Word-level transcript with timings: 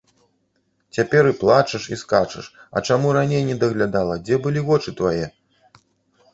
Цяпер 0.97 1.23
і 1.31 1.33
плачаш, 1.41 1.83
і 1.93 1.99
скачаш, 2.03 2.49
а 2.75 2.85
чаму 2.89 3.13
раней 3.21 3.47
не 3.53 3.61
даглядала, 3.67 4.19
дзе 4.25 4.43
былі 4.47 4.67
вочы 4.71 4.99
твае? 5.01 5.25